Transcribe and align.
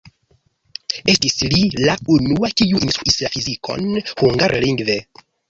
Estis 1.13 1.37
li 1.55 1.59
la 1.89 1.97
unua, 2.15 2.51
kiu 2.63 2.81
instruis 2.87 3.19
la 3.27 3.33
fizikon 3.35 3.87
hungarlingve. 4.09 4.99